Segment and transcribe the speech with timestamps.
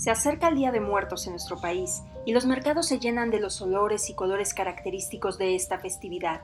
[0.00, 3.38] Se acerca el Día de Muertos en nuestro país y los mercados se llenan de
[3.38, 6.40] los olores y colores característicos de esta festividad.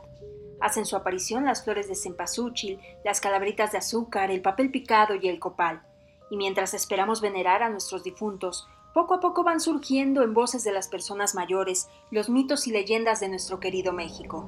[0.60, 5.28] Hacen su aparición las flores de cempasúchil, las calaveritas de azúcar, el papel picado y
[5.28, 5.80] el copal.
[6.30, 10.72] Y mientras esperamos venerar a nuestros difuntos, poco a poco van surgiendo en voces de
[10.72, 14.46] las personas mayores los mitos y leyendas de nuestro querido México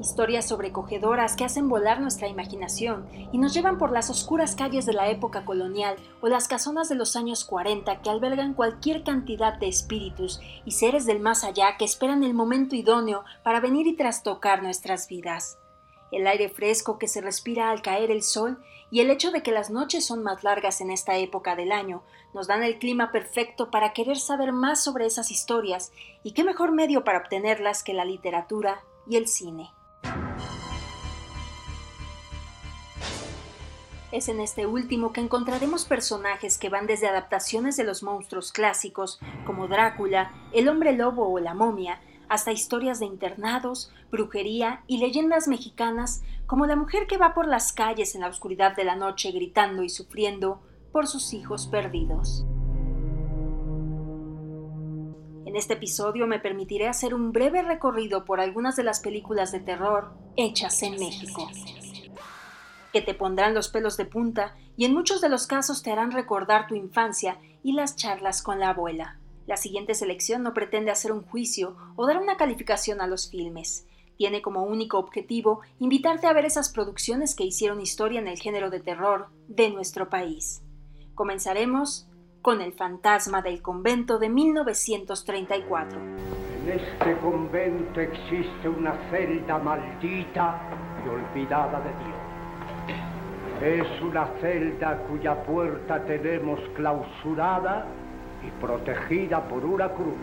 [0.00, 4.92] historias sobrecogedoras que hacen volar nuestra imaginación y nos llevan por las oscuras calles de
[4.92, 9.68] la época colonial o las casonas de los años 40 que albergan cualquier cantidad de
[9.68, 14.62] espíritus y seres del más allá que esperan el momento idóneo para venir y trastocar
[14.62, 15.58] nuestras vidas.
[16.12, 19.50] El aire fresco que se respira al caer el sol y el hecho de que
[19.50, 22.02] las noches son más largas en esta época del año
[22.32, 26.72] nos dan el clima perfecto para querer saber más sobre esas historias y qué mejor
[26.72, 29.70] medio para obtenerlas que la literatura y el cine.
[34.12, 39.18] Es en este último que encontraremos personajes que van desde adaptaciones de los monstruos clásicos,
[39.44, 45.48] como Drácula, el hombre lobo o la momia, hasta historias de internados, brujería y leyendas
[45.48, 49.32] mexicanas, como la mujer que va por las calles en la oscuridad de la noche
[49.32, 52.46] gritando y sufriendo por sus hijos perdidos.
[55.46, 59.60] En este episodio me permitiré hacer un breve recorrido por algunas de las películas de
[59.60, 61.48] terror hechas en México
[62.96, 66.12] que te pondrán los pelos de punta y en muchos de los casos te harán
[66.12, 69.18] recordar tu infancia y las charlas con la abuela.
[69.46, 73.86] La siguiente selección no pretende hacer un juicio o dar una calificación a los filmes.
[74.16, 78.70] Tiene como único objetivo invitarte a ver esas producciones que hicieron historia en el género
[78.70, 80.62] de terror de nuestro país.
[81.14, 82.08] Comenzaremos
[82.40, 86.00] con El fantasma del convento de 1934.
[86.00, 90.62] En este convento existe una celda maldita
[91.04, 92.25] y olvidada de Dios.
[93.62, 97.86] Es una celda cuya puerta tenemos clausurada
[98.46, 100.14] y protegida por una cruz.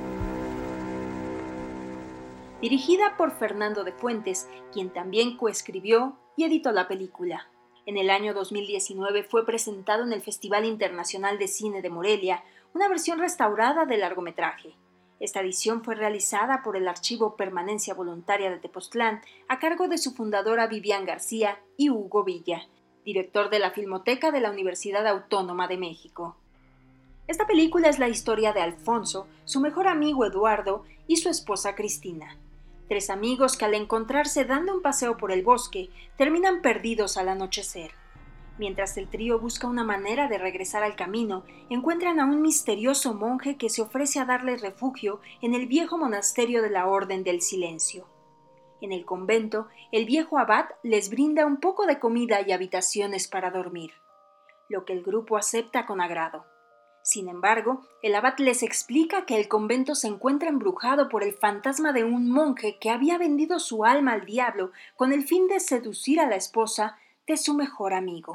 [2.62, 7.48] Dirigida por Fernando de Fuentes, quien también coescribió y editó la película.
[7.88, 12.44] En el año 2019 fue presentado en el Festival Internacional de Cine de Morelia
[12.76, 14.76] una versión restaurada del largometraje.
[15.20, 20.14] Esta edición fue realizada por el Archivo Permanencia Voluntaria de Tepoztlán a cargo de su
[20.14, 22.68] fundadora Vivian García y Hugo Villa,
[23.06, 26.36] director de la Filmoteca de la Universidad Autónoma de México.
[27.28, 32.38] Esta película es la historia de Alfonso, su mejor amigo Eduardo y su esposa Cristina.
[32.90, 37.92] Tres amigos que al encontrarse dando un paseo por el bosque terminan perdidos al anochecer.
[38.58, 43.58] Mientras el trío busca una manera de regresar al camino, encuentran a un misterioso monje
[43.58, 48.06] que se ofrece a darles refugio en el viejo monasterio de la Orden del Silencio.
[48.84, 53.50] En el convento, el viejo abad les brinda un poco de comida y habitaciones para
[53.50, 53.94] dormir,
[54.68, 56.44] lo que el grupo acepta con agrado.
[57.02, 61.94] Sin embargo, el abad les explica que el convento se encuentra embrujado por el fantasma
[61.94, 66.20] de un monje que había vendido su alma al diablo con el fin de seducir
[66.20, 68.34] a la esposa de su mejor amigo.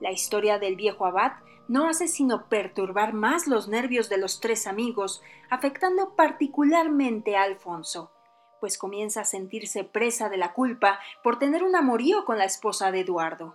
[0.00, 1.34] La historia del viejo abad
[1.68, 8.10] no hace sino perturbar más los nervios de los tres amigos, afectando particularmente a Alfonso,
[8.64, 12.90] pues comienza a sentirse presa de la culpa por tener un amorío con la esposa
[12.90, 13.54] de Eduardo.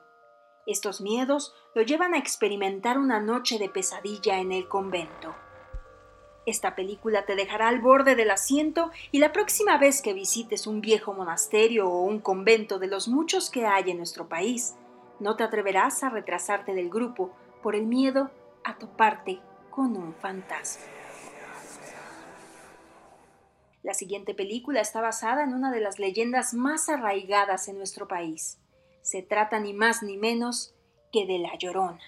[0.67, 5.33] Estos miedos lo llevan a experimentar una noche de pesadilla en el convento.
[6.45, 10.79] Esta película te dejará al borde del asiento y la próxima vez que visites un
[10.79, 14.75] viejo monasterio o un convento de los muchos que hay en nuestro país,
[15.19, 17.33] no te atreverás a retrasarte del grupo
[17.63, 18.29] por el miedo
[18.63, 19.39] a toparte
[19.71, 20.98] con un fantasma.
[23.81, 28.59] La siguiente película está basada en una de las leyendas más arraigadas en nuestro país.
[29.01, 30.75] Se trata ni más ni menos
[31.13, 32.01] que de La Llorona.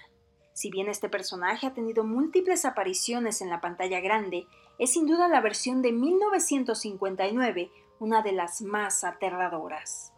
[0.52, 4.46] Si bien este personaje ha tenido múltiples apariciones en la pantalla grande,
[4.78, 10.12] es sin duda la versión de 1959 una de las más aterradoras.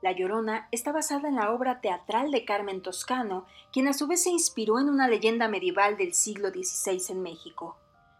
[0.00, 4.22] La Llorona está basada en la obra teatral de Carmen Toscano, quien a su vez
[4.22, 7.76] se inspiró en una leyenda medieval del siglo XVI en México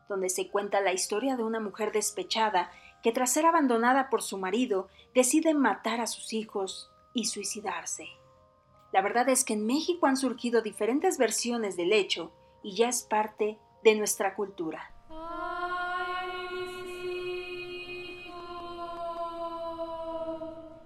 [0.08, 2.70] donde se cuenta la historia de una mujer despechada
[3.02, 8.06] que tras ser abandonada por su marido decide matar a sus hijos y suicidarse.
[8.92, 12.32] La verdad es que en México han surgido diferentes versiones del hecho
[12.62, 14.94] y ya es parte de nuestra cultura.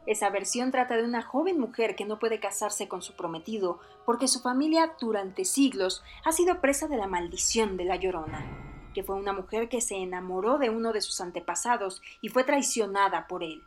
[0.05, 4.27] Esa versión trata de una joven mujer que no puede casarse con su prometido porque
[4.27, 9.17] su familia durante siglos ha sido presa de la maldición de la llorona que fue
[9.17, 13.63] una mujer que se enamoró de uno de sus antepasados y fue traicionada por él.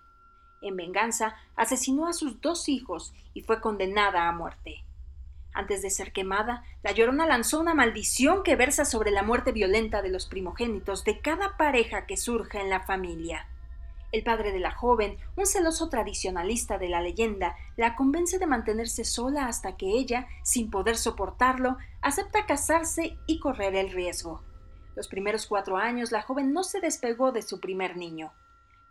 [0.62, 4.84] En venganza, asesinó a sus dos hijos y fue condenada a muerte.
[5.54, 10.02] Antes de ser quemada, la Llorona lanzó una maldición que versa sobre la muerte violenta
[10.02, 13.48] de los primogénitos de cada pareja que surja en la familia.
[14.12, 19.06] El padre de la joven, un celoso tradicionalista de la leyenda, la convence de mantenerse
[19.06, 24.42] sola hasta que ella, sin poder soportarlo, acepta casarse y correr el riesgo.
[24.96, 28.32] Los primeros cuatro años la joven no se despegó de su primer niño,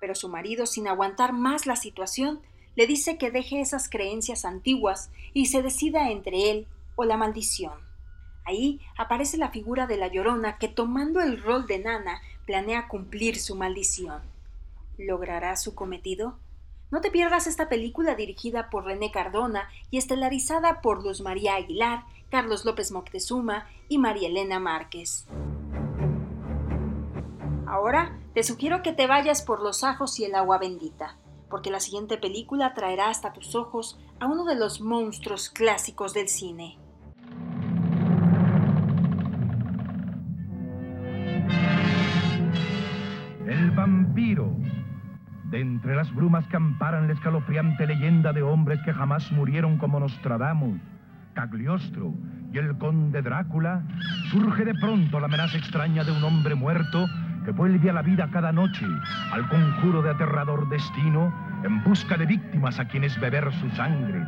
[0.00, 2.40] pero su marido, sin aguantar más la situación,
[2.76, 6.66] le dice que deje esas creencias antiguas y se decida entre él
[6.96, 7.72] o la maldición.
[8.44, 13.38] Ahí aparece la figura de la llorona que tomando el rol de nana planea cumplir
[13.38, 14.22] su maldición.
[14.98, 16.38] ¿Logrará su cometido?
[16.90, 22.04] No te pierdas esta película dirigida por René Cardona y estelarizada por Luz María Aguilar,
[22.30, 25.26] Carlos López Moctezuma y María Elena Márquez.
[27.74, 31.16] Ahora te sugiero que te vayas por los ajos y el agua bendita
[31.50, 36.28] porque la siguiente película traerá hasta tus ojos a uno de los monstruos clásicos del
[36.28, 36.78] cine.
[43.44, 44.56] El vampiro.
[45.50, 50.00] De entre las brumas que amparan la escalofriante leyenda de hombres que jamás murieron como
[50.00, 50.80] Nostradamus,
[51.34, 52.14] Cagliostro
[52.52, 53.84] y el conde Drácula,
[54.30, 57.06] surge de pronto la amenaza extraña de un hombre muerto
[57.44, 58.87] que vuelve a la vida cada noche
[59.32, 61.32] al conjuro de aterrador destino
[61.62, 64.25] en busca de víctimas a quienes beber su sangre.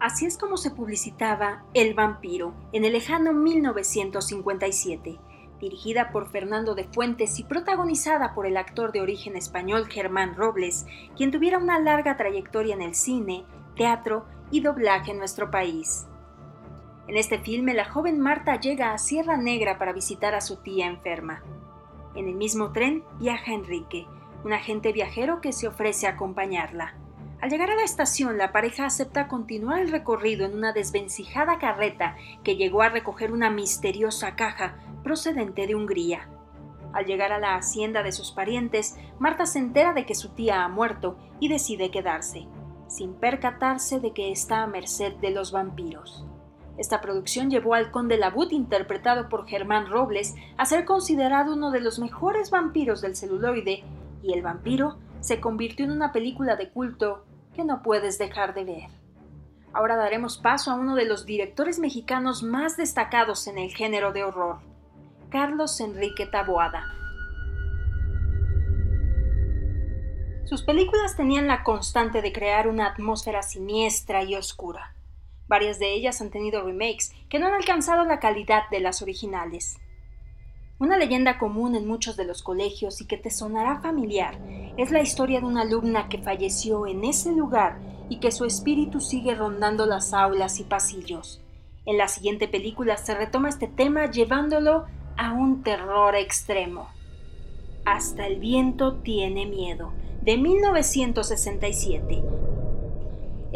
[0.00, 5.18] Así es como se publicitaba El vampiro en el lejano 1957,
[5.60, 10.86] dirigida por Fernando de Fuentes y protagonizada por el actor de origen español Germán Robles,
[11.16, 16.06] quien tuviera una larga trayectoria en el cine, teatro y doblaje en nuestro país.
[17.08, 20.86] En este filme, la joven Marta llega a Sierra Negra para visitar a su tía
[20.86, 21.42] enferma.
[22.16, 24.06] En el mismo tren viaja Enrique,
[24.42, 26.94] un agente viajero que se ofrece a acompañarla.
[27.42, 32.16] Al llegar a la estación, la pareja acepta continuar el recorrido en una desvencijada carreta
[32.42, 36.30] que llegó a recoger una misteriosa caja procedente de Hungría.
[36.94, 40.64] Al llegar a la hacienda de sus parientes, Marta se entera de que su tía
[40.64, 42.48] ha muerto y decide quedarse,
[42.88, 46.25] sin percatarse de que está a merced de los vampiros.
[46.78, 51.80] Esta producción llevó al conde Labut, interpretado por Germán Robles, a ser considerado uno de
[51.80, 53.84] los mejores vampiros del celuloide,
[54.22, 57.24] y El vampiro se convirtió en una película de culto
[57.54, 58.90] que no puedes dejar de ver.
[59.72, 64.24] Ahora daremos paso a uno de los directores mexicanos más destacados en el género de
[64.24, 64.58] horror,
[65.30, 66.84] Carlos Enrique Taboada.
[70.44, 74.95] Sus películas tenían la constante de crear una atmósfera siniestra y oscura.
[75.48, 79.78] Varias de ellas han tenido remakes que no han alcanzado la calidad de las originales.
[80.78, 84.38] Una leyenda común en muchos de los colegios y que te sonará familiar
[84.76, 87.78] es la historia de una alumna que falleció en ese lugar
[88.10, 91.40] y que su espíritu sigue rondando las aulas y pasillos.
[91.86, 94.84] En la siguiente película se retoma este tema llevándolo
[95.16, 96.88] a un terror extremo.
[97.84, 102.24] Hasta el viento tiene miedo, de 1967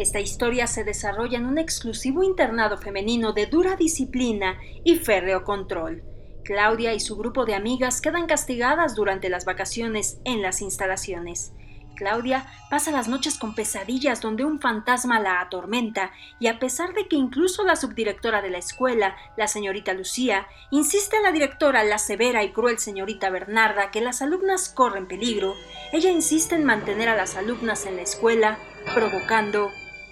[0.01, 6.03] esta historia se desarrolla en un exclusivo internado femenino de dura disciplina y férreo control.
[6.43, 11.53] Claudia y su grupo de amigas quedan castigadas durante las vacaciones en las instalaciones.
[11.97, 17.07] Claudia pasa las noches con pesadillas donde un fantasma la atormenta y a pesar de
[17.07, 21.99] que incluso la subdirectora de la escuela, la señorita Lucía, insiste a la directora, la
[21.99, 25.55] severa y cruel señorita Bernarda, que las alumnas corren peligro,
[25.93, 28.59] ella insiste en mantener a las alumnas en la escuela,
[28.95, 29.71] provocando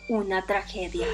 [0.09, 1.07] una tragedia.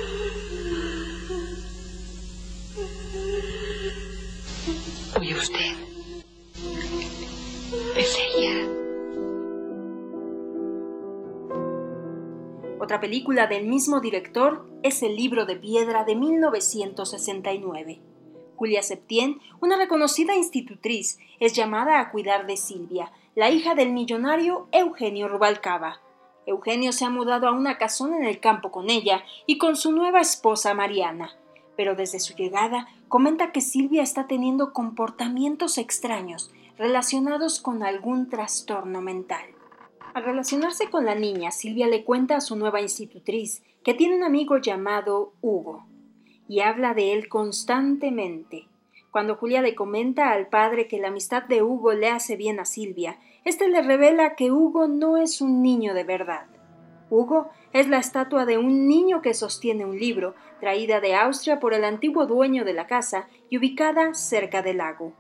[5.19, 5.75] ¿Oye usted?
[7.97, 8.69] Es ella.
[12.79, 18.01] Otra película del mismo director es El libro de piedra de 1969.
[18.57, 24.69] Julia Septién, una reconocida institutriz, es llamada a cuidar de Silvia, la hija del millonario
[24.71, 26.04] Eugenio Rubalcaba,
[26.47, 29.93] Eugenio se ha mudado a una casona en el campo con ella y con su
[29.93, 31.37] nueva esposa Mariana,
[31.77, 39.01] pero desde su llegada comenta que Silvia está teniendo comportamientos extraños relacionados con algún trastorno
[39.01, 39.45] mental.
[40.15, 44.23] Al relacionarse con la niña, Silvia le cuenta a su nueva institutriz que tiene un
[44.23, 45.87] amigo llamado Hugo,
[46.49, 48.69] y habla de él constantemente.
[49.11, 52.65] Cuando Julia le comenta al padre que la amistad de Hugo le hace bien a
[52.65, 56.47] Silvia, este le revela que Hugo no es un niño de verdad.
[57.11, 61.75] Hugo es la estatua de un niño que sostiene un libro, traída de Austria por
[61.75, 65.13] el antiguo dueño de la casa y ubicada cerca del lago.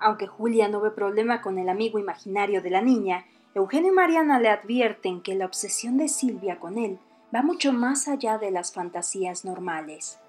[0.00, 4.38] Aunque Julia no ve problema con el amigo imaginario de la niña, Eugenio y Mariana
[4.38, 6.98] le advierten que la obsesión de Silvia con él
[7.34, 10.20] va mucho más allá de las fantasías normales.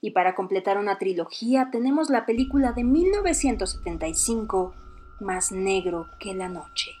[0.00, 4.74] Y para completar una trilogía tenemos la película de 1975,
[5.20, 6.92] Más negro que la noche,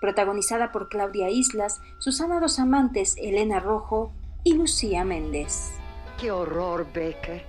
[0.00, 4.12] protagonizada por Claudia Islas, Susana Dos Amantes, Elena Rojo
[4.44, 5.72] y Lucía Méndez.
[6.20, 7.44] ¡Qué horror, Becker!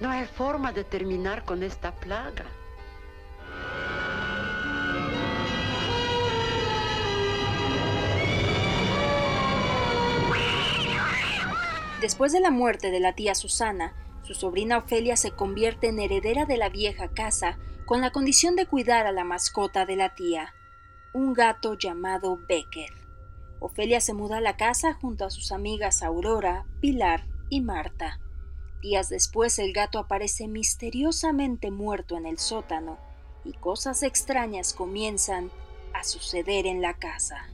[0.00, 2.44] No hay forma de terminar con esta plaga.
[12.00, 13.94] Después de la muerte de la tía Susana,
[14.26, 18.66] su sobrina Ofelia se convierte en heredera de la vieja casa con la condición de
[18.66, 20.52] cuidar a la mascota de la tía,
[21.14, 22.90] un gato llamado Becker.
[23.60, 28.18] Ofelia se muda a la casa junto a sus amigas Aurora, Pilar y Marta.
[28.82, 32.98] Días después el gato aparece misteriosamente muerto en el sótano
[33.44, 35.52] y cosas extrañas comienzan
[35.94, 37.48] a suceder en la casa.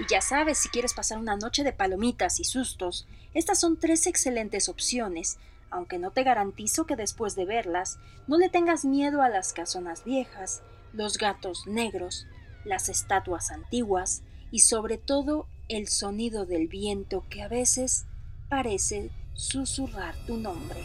[0.00, 4.06] Y ya sabes, si quieres pasar una noche de palomitas y sustos, estas son tres
[4.06, 5.38] excelentes opciones,
[5.68, 10.02] aunque no te garantizo que después de verlas no le tengas miedo a las casonas
[10.04, 10.62] viejas,
[10.94, 12.26] los gatos negros,
[12.64, 18.06] las estatuas antiguas y sobre todo el sonido del viento que a veces
[18.48, 20.80] parece susurrar tu nombre.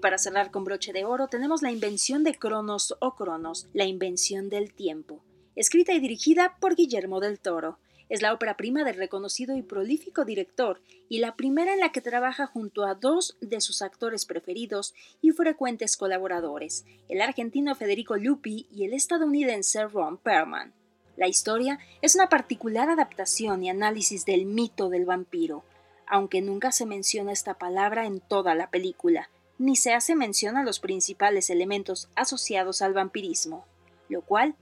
[0.00, 4.48] Para cerrar con broche de oro tenemos la invención de Cronos o Cronos, la invención
[4.48, 5.22] del tiempo,
[5.56, 7.78] escrita y dirigida por Guillermo del Toro.
[8.08, 10.80] Es la ópera prima del reconocido y prolífico director
[11.10, 15.32] y la primera en la que trabaja junto a dos de sus actores preferidos y
[15.32, 20.72] frecuentes colaboradores, el argentino Federico Lupi y el estadounidense Ron Perlman.
[21.16, 25.62] La historia es una particular adaptación y análisis del mito del vampiro,
[26.06, 29.28] aunque nunca se menciona esta palabra en toda la película,
[29.60, 33.66] ni se hace mención a los principales elementos asociados al vampirismo,
[34.08, 34.54] lo cual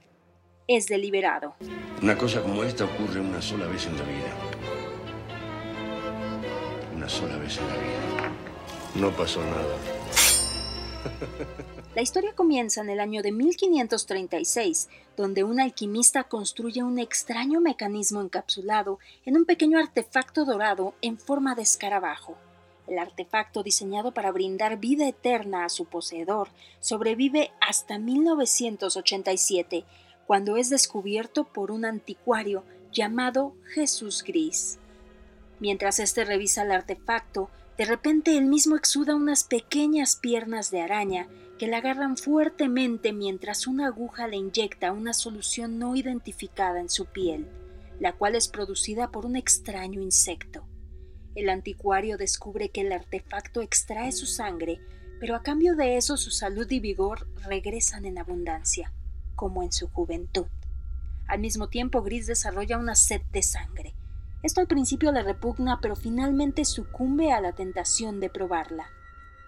[0.67, 1.55] es deliberado.
[2.01, 4.35] Una cosa como esta ocurre una sola vez en la vida.
[6.93, 8.31] Una sola vez en la vida.
[8.95, 9.77] No pasó nada.
[11.95, 18.21] La historia comienza en el año de 1536, donde un alquimista construye un extraño mecanismo
[18.21, 22.37] encapsulado en un pequeño artefacto dorado en forma de escarabajo.
[22.89, 29.85] El artefacto diseñado para brindar vida eterna a su poseedor sobrevive hasta 1987,
[30.25, 34.79] cuando es descubierto por un anticuario llamado Jesús Gris.
[35.59, 41.27] Mientras éste revisa el artefacto, de repente él mismo exuda unas pequeñas piernas de araña
[41.59, 47.05] que le agarran fuertemente mientras una aguja le inyecta una solución no identificada en su
[47.05, 47.47] piel,
[47.99, 50.68] la cual es producida por un extraño insecto.
[51.39, 54.81] El anticuario descubre que el artefacto extrae su sangre,
[55.21, 58.91] pero a cambio de eso su salud y vigor regresan en abundancia,
[59.35, 60.47] como en su juventud.
[61.27, 63.95] Al mismo tiempo, Gris desarrolla una sed de sangre.
[64.43, 68.89] Esto al principio le repugna, pero finalmente sucumbe a la tentación de probarla.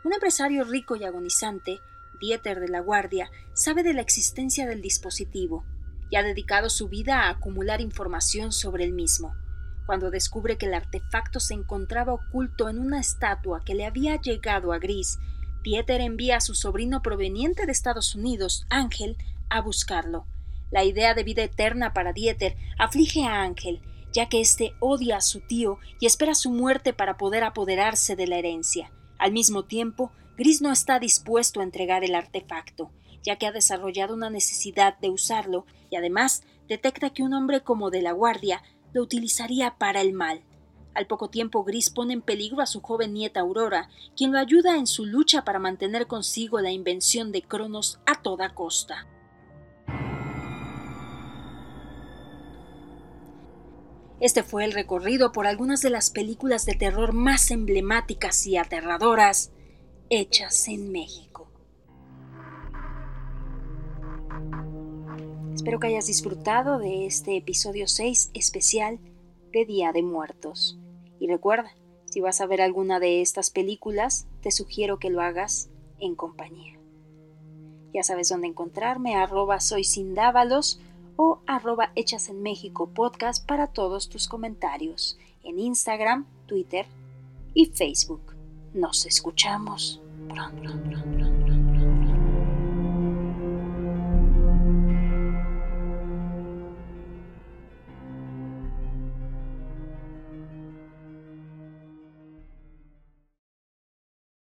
[0.06, 1.80] Un empresario rico y agonizante,
[2.22, 5.66] Dieter de la Guardia, sabe de la existencia del dispositivo
[6.10, 9.36] y ha dedicado su vida a acumular información sobre el mismo
[9.92, 14.72] cuando descubre que el artefacto se encontraba oculto en una estatua que le había llegado
[14.72, 15.20] a Gris,
[15.66, 19.18] Dieter envía a su sobrino proveniente de Estados Unidos, Ángel,
[19.50, 20.28] a buscarlo.
[20.72, 23.82] La idea de vida eterna para Dieter aflige a Ángel,
[24.14, 28.28] ya que éste odia a su tío y espera su muerte para poder apoderarse de
[28.28, 28.94] la herencia.
[29.18, 32.92] Al mismo tiempo, Gris no está dispuesto a entregar el artefacto,
[33.24, 37.90] ya que ha desarrollado una necesidad de usarlo y además detecta que un hombre como
[37.90, 40.42] de la guardia lo utilizaría para el mal.
[40.94, 44.78] Al poco tiempo, Gris pone en peligro a su joven nieta Aurora, quien lo ayuda
[44.78, 49.08] en su lucha para mantener consigo la invención de Cronos a toda costa.
[54.20, 59.52] Este fue el recorrido por algunas de las películas de terror más emblemáticas y aterradoras
[60.10, 61.31] hechas en México.
[65.62, 68.98] Espero que hayas disfrutado de este episodio 6 especial
[69.54, 70.80] de Día de Muertos.
[71.20, 71.72] Y recuerda,
[72.06, 76.80] si vas a ver alguna de estas películas, te sugiero que lo hagas en compañía.
[77.94, 79.84] Ya sabes dónde encontrarme, arroba soy
[81.16, 86.88] o arroba hechas en México podcast para todos tus comentarios en Instagram, Twitter
[87.54, 88.34] y Facebook.
[88.74, 90.02] Nos escuchamos.